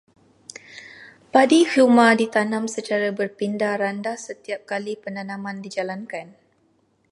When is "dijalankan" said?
5.65-6.27